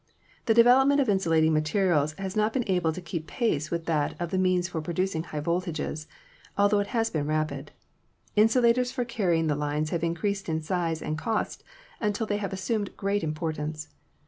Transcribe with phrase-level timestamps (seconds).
[0.47, 4.19] The development of insulating ma terials has not been able to keep pace with that
[4.19, 6.07] of the means for producing high voltages,
[6.57, 7.71] altho it has been rapid.
[8.35, 11.63] Insulators for carrying the lines have increased in size and cost
[11.99, 13.89] until they have assumed great importance.